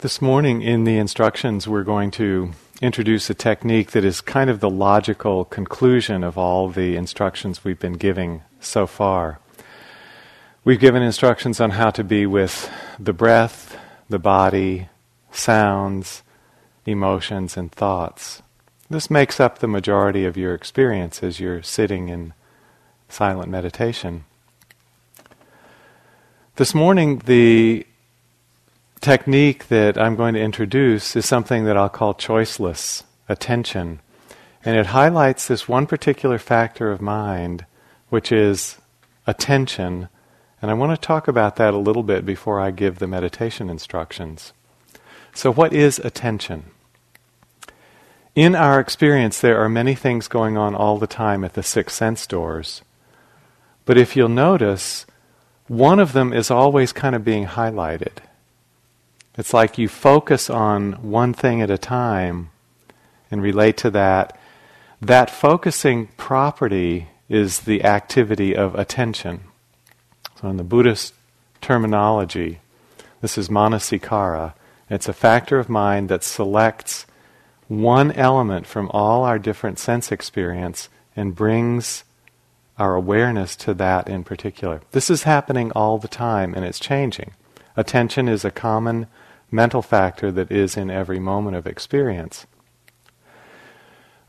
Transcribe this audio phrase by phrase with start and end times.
[0.00, 4.60] This morning in the instructions, we're going to introduce a technique that is kind of
[4.60, 9.40] the logical conclusion of all the instructions we've been giving so far.
[10.64, 13.76] We've given instructions on how to be with the breath,
[14.08, 14.88] the body,
[15.32, 16.22] sounds,
[16.86, 18.40] emotions, and thoughts.
[18.88, 22.32] This makes up the majority of your experience as you're sitting in
[23.10, 24.24] silent meditation.
[26.56, 27.86] This morning, the
[29.00, 34.00] technique that I'm going to introduce is something that I'll call choiceless attention.
[34.64, 37.64] And it highlights this one particular factor of mind,
[38.10, 38.76] which is
[39.26, 40.08] attention.
[40.60, 43.70] And I want to talk about that a little bit before I give the meditation
[43.70, 44.52] instructions.
[45.32, 46.64] So, what is attention?
[48.34, 51.94] In our experience, there are many things going on all the time at the six
[51.94, 52.82] sense doors.
[53.86, 55.06] But if you'll notice,
[55.68, 58.18] one of them is always kind of being highlighted.
[59.36, 62.50] It's like you focus on one thing at a time
[63.30, 64.38] and relate to that.
[65.00, 69.44] That focusing property is the activity of attention.
[70.40, 71.14] So, in the Buddhist
[71.60, 72.60] terminology,
[73.20, 74.54] this is manasikara.
[74.88, 77.06] It's a factor of mind that selects
[77.68, 82.02] one element from all our different sense experience and brings
[82.78, 84.80] our awareness to that in particular.
[84.90, 87.32] This is happening all the time and it's changing.
[87.76, 89.06] Attention is a common
[89.50, 92.46] mental factor that is in every moment of experience.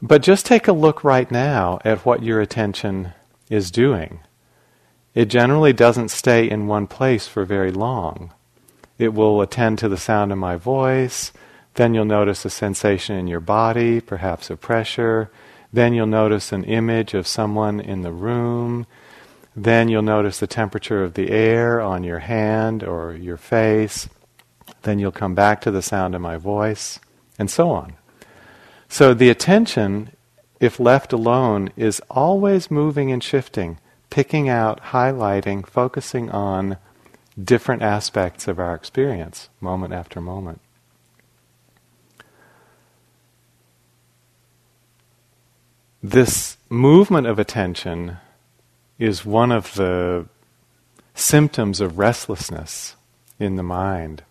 [0.02, 3.14] But just take a look right now at what your attention
[3.50, 4.22] is doing.
[5.14, 8.34] It generally doesn't stay in one place for very long.
[8.98, 11.32] It will attend to the sound of my voice,
[11.76, 15.32] then you'll notice a sensation in your body, perhaps a pressure,
[15.74, 18.86] then you'll notice an image of someone in the room,
[19.56, 24.08] then you'll notice the temperature of the air on your hand or your face.
[24.84, 27.00] Then you'll come back to the sound of my voice,
[27.38, 27.94] and so on.
[28.90, 30.12] So the attention,
[30.60, 36.78] if left alone, is always moving and shifting, picking out, highlighting, focusing on
[37.42, 40.60] different aspects of our experience, moment after moment.
[46.04, 48.18] This movement of attention
[48.98, 50.26] is one of the
[51.14, 52.96] symptoms of restlessness
[53.40, 54.24] in the mind.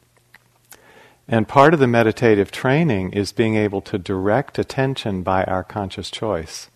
[1.32, 6.10] And part of the meditative training is being able to direct attention by our conscious
[6.10, 6.68] choice.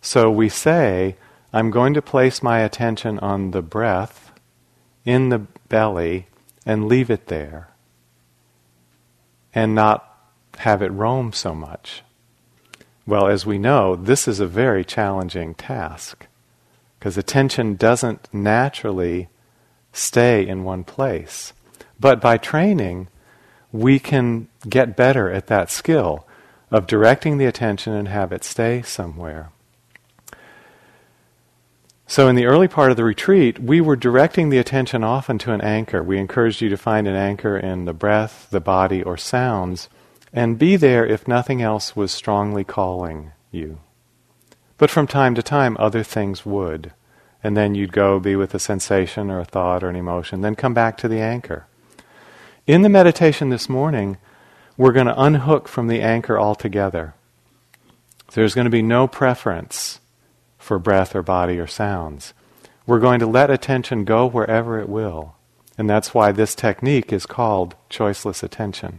[0.00, 1.16] So we say,
[1.52, 4.30] I'm going to place my attention on the breath
[5.04, 6.28] in the belly
[6.64, 7.70] and leave it there
[9.52, 10.16] and not
[10.58, 12.04] have it roam so much.
[13.04, 16.28] Well, as we know, this is a very challenging task
[17.00, 19.28] because attention doesn't naturally
[19.92, 21.52] stay in one place.
[21.98, 23.08] But by training,
[23.76, 26.26] we can get better at that skill
[26.70, 29.50] of directing the attention and have it stay somewhere.
[32.08, 35.52] So, in the early part of the retreat, we were directing the attention often to
[35.52, 36.02] an anchor.
[36.02, 39.88] We encouraged you to find an anchor in the breath, the body, or sounds,
[40.32, 43.80] and be there if nothing else was strongly calling you.
[44.78, 46.92] But from time to time, other things would.
[47.42, 50.54] And then you'd go be with a sensation or a thought or an emotion, then
[50.54, 51.66] come back to the anchor.
[52.66, 54.16] In the meditation this morning,
[54.76, 57.14] we're going to unhook from the anchor altogether.
[58.32, 60.00] There's going to be no preference
[60.58, 62.34] for breath or body or sounds.
[62.84, 65.36] We're going to let attention go wherever it will.
[65.78, 68.98] And that's why this technique is called choiceless attention.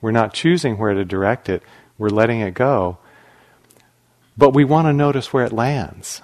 [0.00, 1.62] We're not choosing where to direct it,
[1.98, 2.96] we're letting it go.
[4.38, 6.22] But we want to notice where it lands.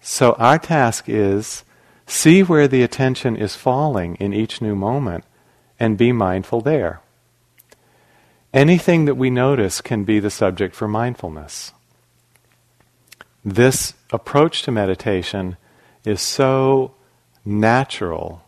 [0.00, 1.62] So our task is
[2.08, 5.22] see where the attention is falling in each new moment
[5.80, 7.00] and be mindful there.
[8.52, 11.72] Anything that we notice can be the subject for mindfulness.
[13.44, 15.56] This approach to meditation
[16.04, 16.94] is so
[17.44, 18.42] natural,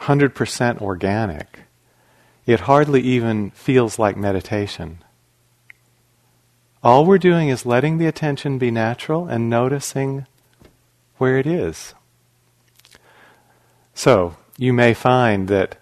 [0.00, 1.60] 100% organic,
[2.46, 4.98] it hardly even feels like meditation.
[6.82, 10.26] All we're doing is letting the attention be natural and noticing
[11.16, 11.94] where it is.
[13.94, 15.76] So, you may find that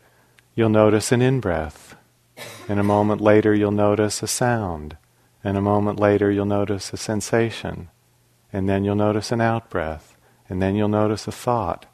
[0.54, 1.96] You'll notice an in breath.
[2.68, 4.96] And a moment later, you'll notice a sound.
[5.42, 7.88] And a moment later, you'll notice a sensation.
[8.52, 10.16] And then you'll notice an out breath.
[10.48, 11.86] And then you'll notice a thought.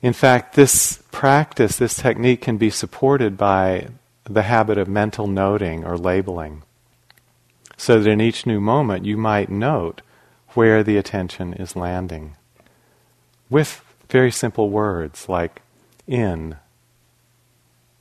[0.00, 3.88] In fact, this practice, this technique can be supported by
[4.24, 6.62] the habit of mental noting or labeling.
[7.76, 10.02] So that in each new moment, you might note
[10.50, 12.36] where the attention is landing.
[13.48, 15.62] With very simple words like
[16.08, 16.56] in,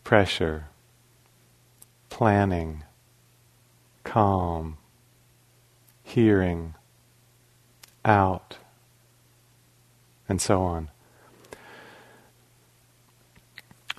[0.04, 0.66] pressure,
[2.10, 2.84] planning,
[4.04, 4.78] calm,
[6.02, 6.74] hearing,
[8.06, 8.58] out,
[10.30, 10.90] and so on.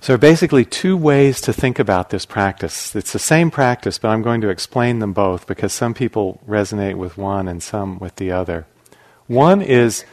[0.01, 2.95] So, basically, two ways to think about this practice.
[2.95, 6.95] It's the same practice, but I'm going to explain them both because some people resonate
[6.95, 8.65] with one and some with the other.
[9.27, 10.05] One is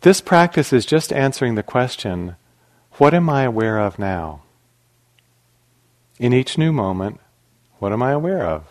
[0.00, 2.36] this practice is just answering the question
[2.98, 4.42] what am I aware of now?
[6.18, 7.20] In each new moment,
[7.78, 8.64] what am I aware of?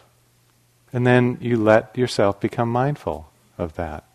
[0.92, 4.06] And then you let yourself become mindful of that.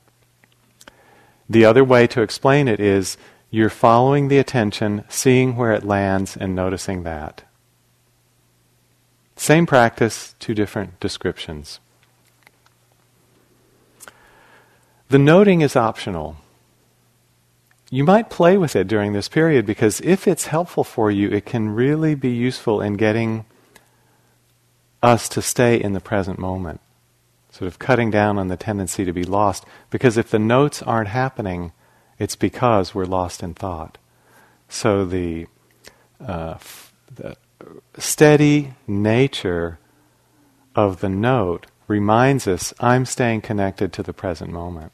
[1.49, 3.17] The other way to explain it is
[3.51, 7.43] you're following the attention, seeing where it lands, and noticing that.
[9.37, 11.81] Same practice, two different descriptions.
[15.09, 16.37] The noting is optional.
[17.91, 21.47] You might play with it during this period because if it's helpful for you, it
[21.47, 23.47] can really be useful in getting
[25.03, 26.81] us to stay in the present moment.
[27.51, 29.65] Sort of cutting down on the tendency to be lost.
[29.91, 31.73] Because if the notes aren't happening,
[32.19, 33.97] it's because we're lost in thought.
[34.69, 35.47] So the,
[36.21, 37.37] uh, f- the
[37.97, 39.79] steady nature
[40.75, 44.93] of the note reminds us I'm staying connected to the present moment.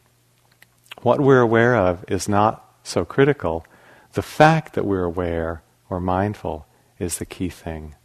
[1.03, 3.67] What we're aware of is not so critical.
[4.13, 6.67] The fact that we're aware or mindful
[7.01, 7.97] is the key thing.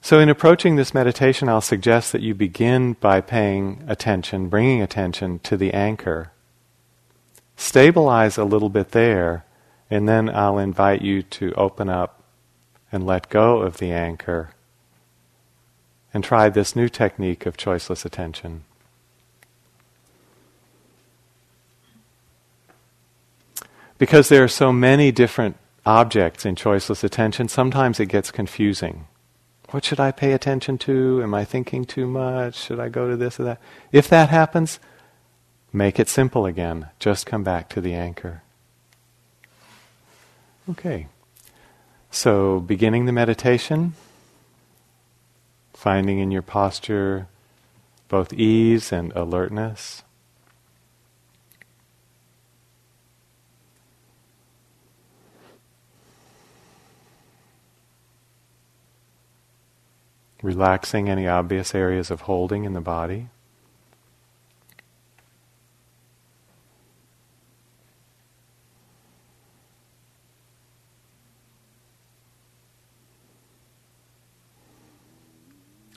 [0.00, 5.38] So, in approaching this meditation, I'll suggest that you begin by paying attention, bringing attention
[5.40, 6.30] to the anchor.
[7.56, 9.46] Stabilize a little bit there,
[9.90, 12.22] and then I'll invite you to open up
[12.92, 14.50] and let go of the anchor
[16.12, 18.64] and try this new technique of choiceless attention.
[23.98, 25.56] Because there are so many different
[25.86, 29.06] objects in choiceless attention, sometimes it gets confusing.
[29.70, 31.20] What should I pay attention to?
[31.22, 32.54] Am I thinking too much?
[32.54, 33.60] Should I go to this or that?
[33.92, 34.78] If that happens,
[35.72, 36.88] make it simple again.
[36.98, 38.42] Just come back to the anchor.
[40.70, 41.08] Okay.
[42.10, 43.94] So, beginning the meditation,
[45.72, 47.26] finding in your posture
[48.08, 50.04] both ease and alertness.
[60.44, 63.28] Relaxing any obvious areas of holding in the body.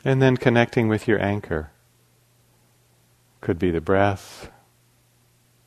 [0.05, 1.71] And then connecting with your anchor.
[3.41, 4.49] Could be the breath,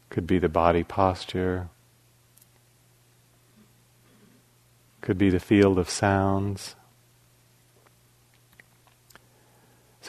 [0.08, 1.68] could be the body posture,
[5.02, 6.76] could be the field of sounds.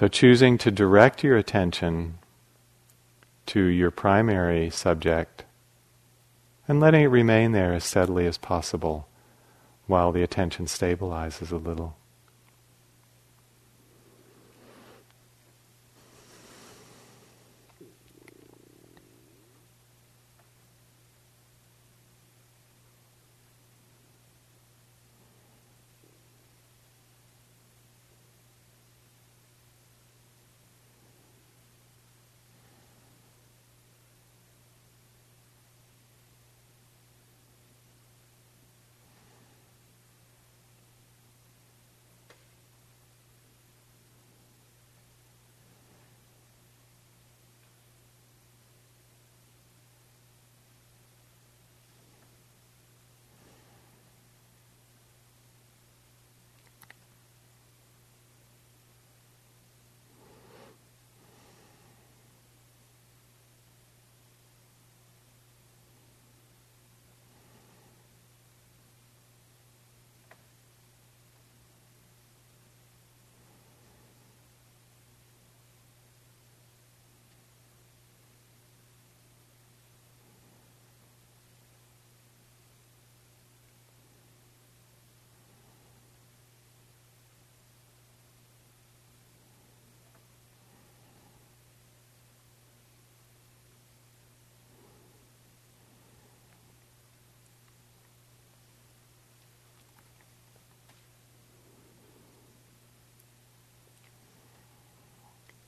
[0.01, 2.17] So, choosing to direct your attention
[3.45, 5.45] to your primary subject
[6.67, 9.07] and letting it remain there as steadily as possible
[9.85, 11.97] while the attention stabilizes a little.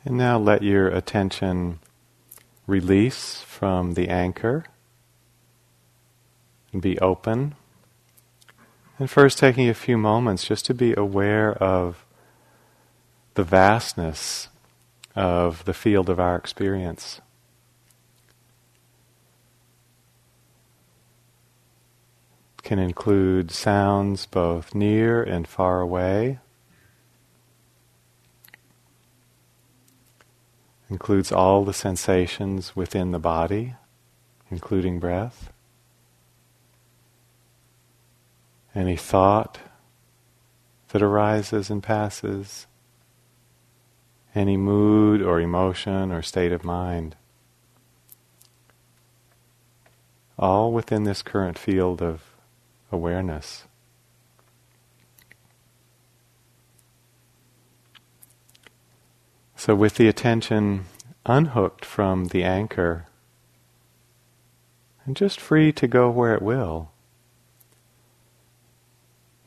[0.05, 1.79] And now let your attention
[2.67, 4.65] release from the anchor
[6.73, 7.55] and be open
[8.99, 12.05] And first, taking a few moments just to be aware of
[13.35, 14.49] the vastness
[15.15, 17.21] of the field of our experience.
[22.63, 26.39] Can include sounds both near and far away.
[30.93, 33.73] Includes all the sensations within the body,
[34.51, 35.51] including breath.
[38.75, 39.57] Any thought
[40.89, 42.67] that arises and passes
[44.35, 47.15] any mood or emotion or state of mind.
[50.37, 52.21] All within this current field of
[52.91, 53.63] awareness.
[59.65, 60.87] So, with the attention
[61.25, 63.07] unhooked from the anchor
[65.05, 66.91] and just free to go where it will,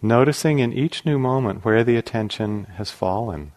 [0.01, 3.53] noticing in each new moment where the attention has fallen.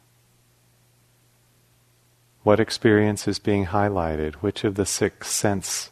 [2.44, 4.36] What experience is being highlighted?
[4.42, 5.92] Which of the six sense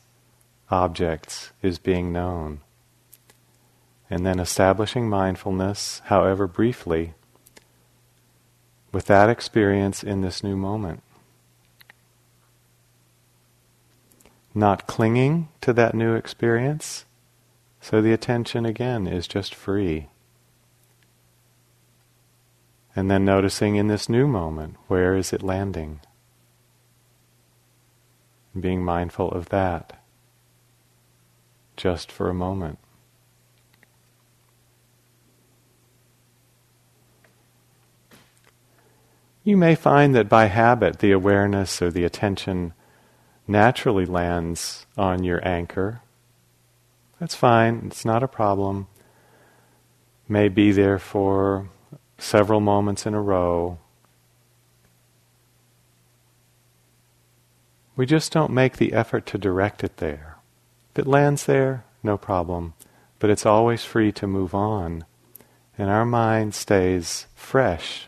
[0.69, 2.59] objects is being known?
[4.09, 7.13] And then establishing mindfulness, however briefly,
[8.97, 11.03] with that experience in this new moment.
[14.55, 17.05] Not clinging to that new experience,
[17.79, 20.07] so the attention again is just free.
[22.95, 25.99] And then noticing in this new moment, where is it landing?
[28.59, 30.01] being mindful of that
[31.75, 32.79] just for a moment.
[39.47, 42.73] You may find that by habit the awareness or the attention
[43.47, 46.01] naturally lands on your anchor.
[47.17, 48.87] That's fine, it's not a problem.
[50.27, 51.69] May be there for
[52.17, 53.79] several moments in a row,
[57.95, 60.37] We just don't make the effort to direct it there.
[60.91, 62.73] If it lands there, no problem,
[63.17, 65.05] but it's always free to move on,
[65.77, 68.07] and our mind stays fresh,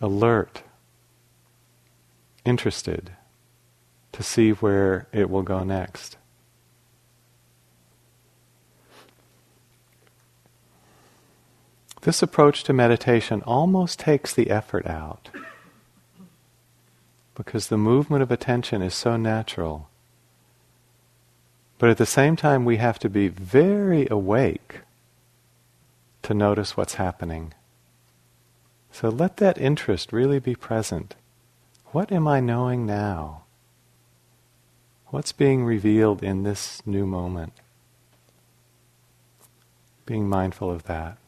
[0.00, 0.62] alert,
[2.44, 3.12] interested
[4.12, 6.16] to see where it will go next.
[12.02, 15.28] This approach to meditation almost takes the effort out
[17.34, 19.88] because the movement of attention is so natural.
[21.78, 24.80] But at the same time, we have to be very awake
[26.22, 27.54] to notice what's happening.
[28.92, 31.14] So let that interest really be present.
[31.86, 33.44] What am I knowing now?
[35.06, 37.52] What's being revealed in this new moment?
[40.06, 41.18] Being mindful of that.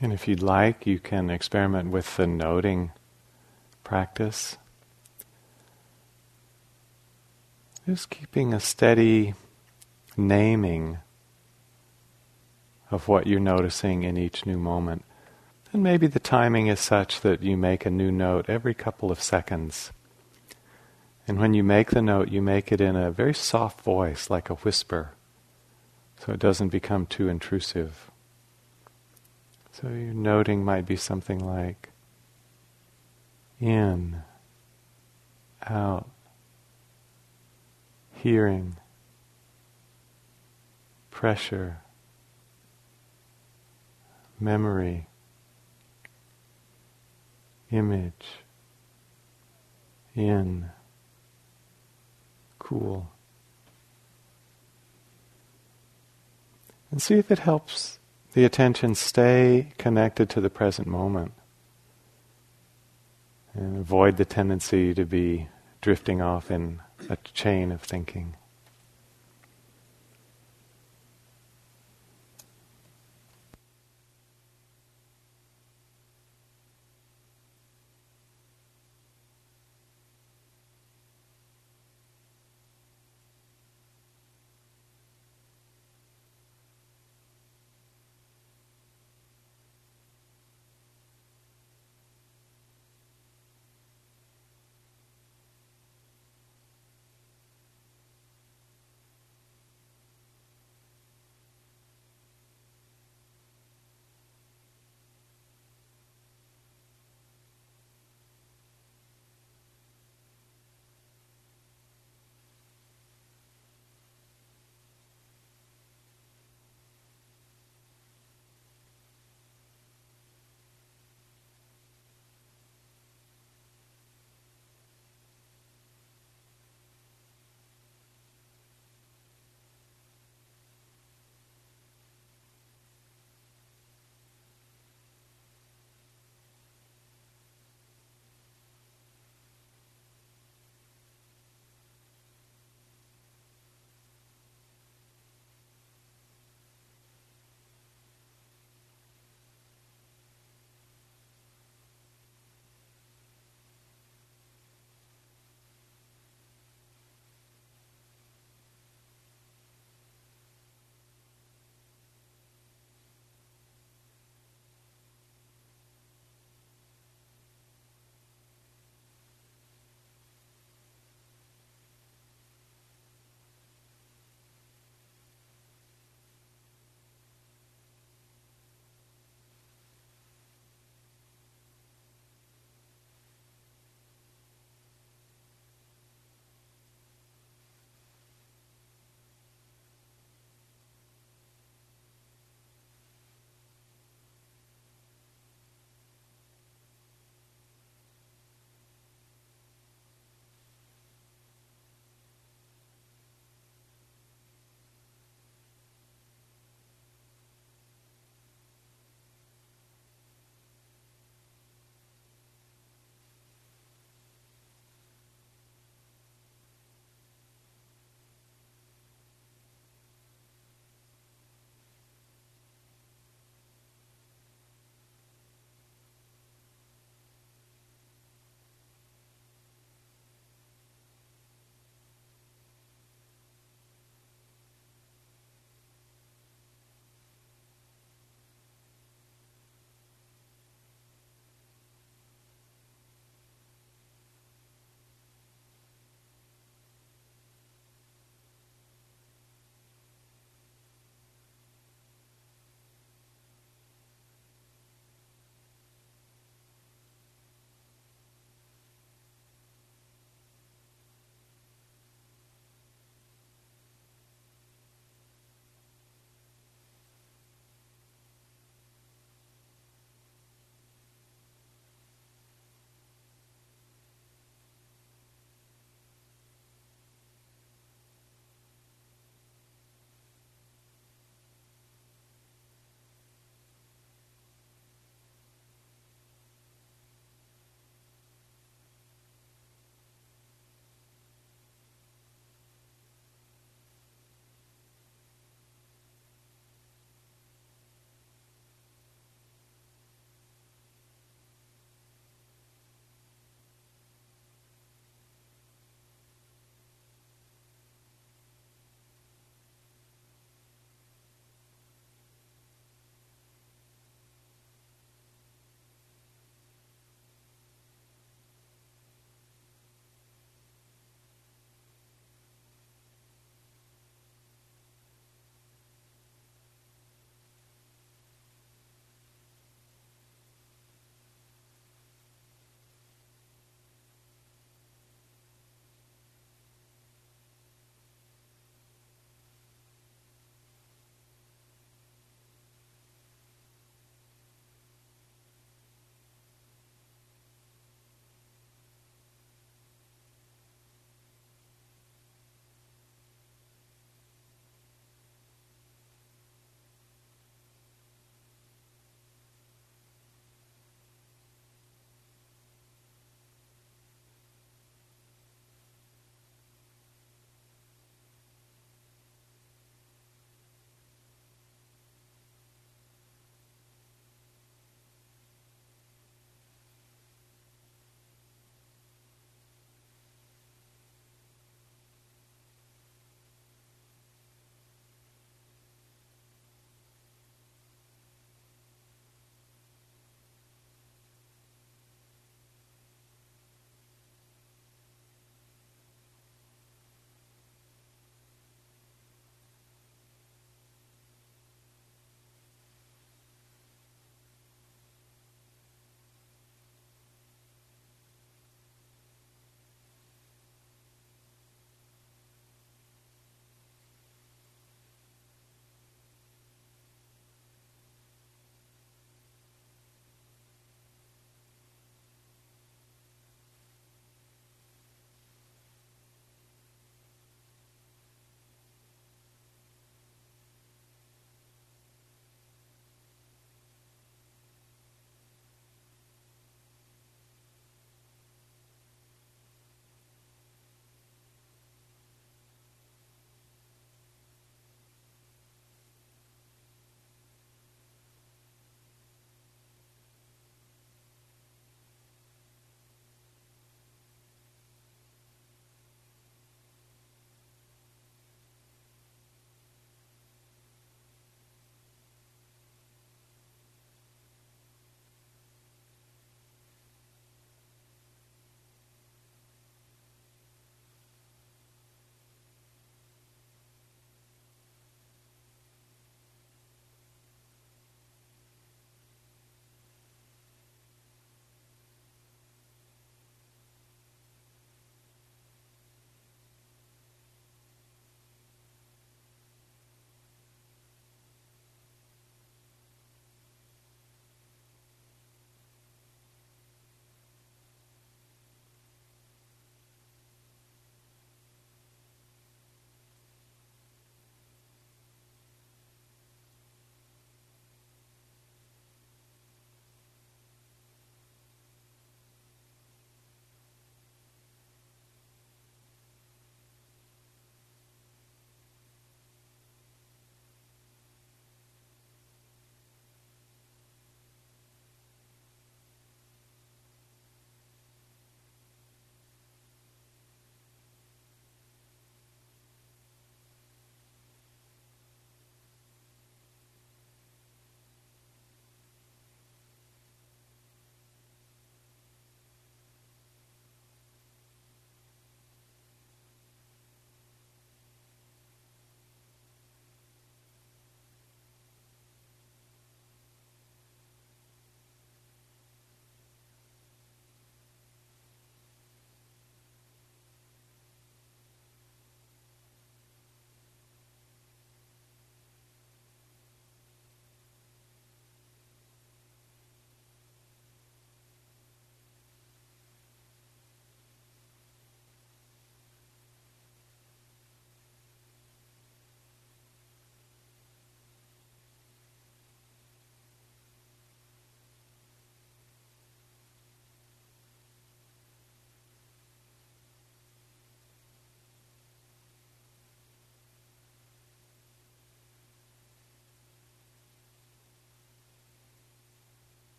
[0.00, 2.92] And if you'd like, you can experiment with the noting
[3.82, 4.56] practice.
[7.86, 9.34] Just keeping a steady
[10.16, 10.98] naming
[12.90, 15.04] of what you're noticing in each new moment.
[15.72, 19.20] And maybe the timing is such that you make a new note every couple of
[19.20, 19.92] seconds.
[21.26, 24.48] And when you make the note, you make it in a very soft voice, like
[24.48, 25.10] a whisper,
[26.18, 28.10] so it doesn't become too intrusive.
[29.80, 31.90] So your noting might be something like
[33.60, 34.22] in,
[35.68, 36.08] out,
[38.12, 38.76] hearing,
[41.12, 41.78] pressure,
[44.40, 45.06] memory,
[47.70, 48.26] image,
[50.16, 50.70] in,
[52.58, 53.12] cool.
[56.90, 57.97] And see if it helps
[58.38, 61.32] the attention stay connected to the present moment
[63.52, 65.48] and avoid the tendency to be
[65.80, 66.78] drifting off in
[67.10, 68.36] a chain of thinking.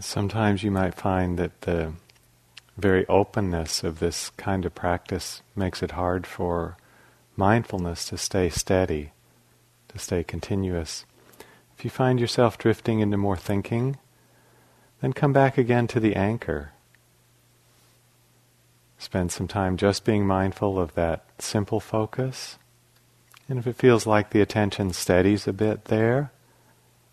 [0.00, 1.92] Sometimes you might find that the
[2.78, 6.76] very openness of this kind of practice makes it hard for
[7.36, 9.12] mindfulness to stay steady,
[9.88, 11.04] to stay continuous.
[11.76, 13.98] If you find yourself drifting into more thinking,
[15.00, 16.72] then come back again to the anchor.
[18.98, 22.56] Spend some time just being mindful of that simple focus.
[23.48, 26.32] And if it feels like the attention steadies a bit there,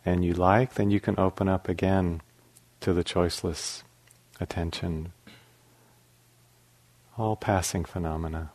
[0.06, 2.22] and you like, then you can open up again
[2.82, 3.84] to the choiceless
[4.40, 5.14] attention.
[7.18, 8.52] All passing phenomena.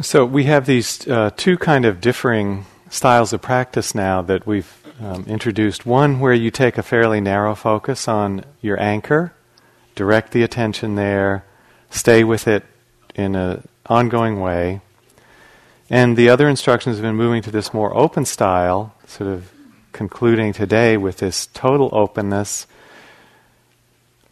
[0.00, 4.74] So we have these uh, two kind of differing styles of practice now that we've
[4.98, 5.84] um, introduced.
[5.84, 9.34] One where you take a fairly narrow focus on your anchor,
[9.94, 11.44] direct the attention there,
[11.90, 12.64] stay with it
[13.14, 14.80] in an ongoing way.
[15.90, 19.52] And the other instructions have been moving to this more open style, sort of
[19.92, 22.66] concluding today with this total openness,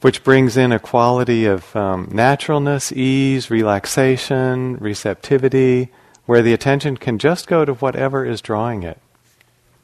[0.00, 5.90] which brings in a quality of um, naturalness, ease, relaxation, receptivity,
[6.26, 8.98] where the attention can just go to whatever is drawing it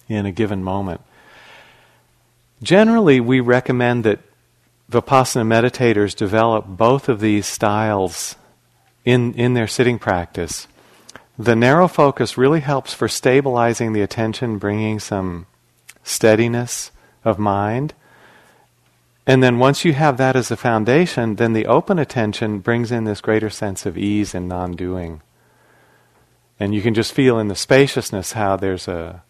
[0.08, 1.00] in a given moment.
[2.62, 4.20] Generally, we recommend that
[4.90, 8.36] Vipassana meditators develop both of these styles
[9.04, 10.66] in, in their sitting practice.
[11.38, 15.46] The narrow focus really helps for stabilizing the attention, bringing some
[16.02, 16.92] steadiness
[17.24, 17.92] of mind.
[19.26, 23.04] And then once you have that as a foundation, then the open attention brings in
[23.04, 25.20] this greater sense of ease and non doing.
[26.60, 29.22] And you can just feel in the spaciousness how there's a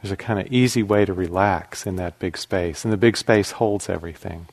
[0.00, 2.84] there's a kind of easy way to relax in that big space.
[2.84, 4.48] And the big space holds everything.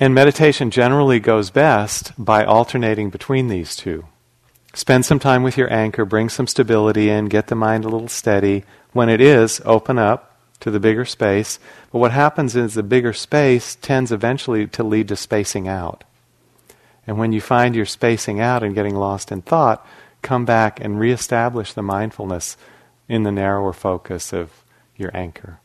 [0.00, 4.04] And meditation generally goes best by alternating between these two.
[4.74, 8.08] Spend some time with your anchor, bring some stability in, get the mind a little
[8.08, 8.64] steady.
[8.92, 10.27] When it is, open up
[10.60, 11.58] to the bigger space.
[11.92, 16.04] But what happens is the bigger space tends eventually to lead to spacing out.
[17.06, 19.86] And when you find you're spacing out and getting lost in thought,
[20.22, 22.56] come back and reestablish the mindfulness
[23.08, 24.64] in the narrower focus of
[24.96, 25.60] your anchor.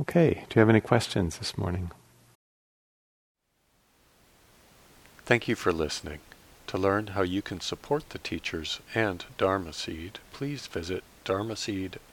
[0.00, 1.90] Okay, do you have any questions this morning?
[5.24, 6.18] Thank you for listening.
[6.68, 11.98] To learn how you can support the teachers and Dharma Seed, please visit dharma dharmaseed.org